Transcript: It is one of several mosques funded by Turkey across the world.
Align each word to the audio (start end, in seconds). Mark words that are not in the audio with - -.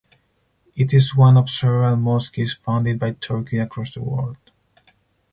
It 0.75 0.95
is 0.95 1.15
one 1.15 1.37
of 1.37 1.47
several 1.47 1.95
mosques 1.95 2.55
funded 2.55 2.97
by 2.97 3.11
Turkey 3.11 3.59
across 3.59 3.93
the 3.93 4.01
world. 4.01 4.37